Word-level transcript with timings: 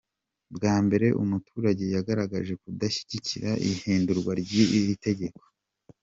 Bwa 0.55 0.75
mbere 0.85 1.07
umuturage 1.21 1.83
yagaragaje 1.95 2.53
kudashyigikira 2.61 3.49
ihindurwa 3.69 4.31
ry’iri 4.41 4.95
tegeko. 5.05 5.41